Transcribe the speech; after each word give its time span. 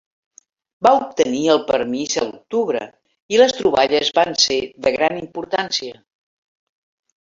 Va 0.87 0.93
obtenir 0.99 1.41
el 1.55 1.61
permís 1.67 2.17
a 2.23 2.25
l'octubre 2.29 2.83
i 3.37 3.41
les 3.45 3.55
troballes 3.61 4.13
van 4.21 4.37
ser 4.49 4.61
de 4.89 4.99
gran 5.01 5.23
importància. 5.25 6.05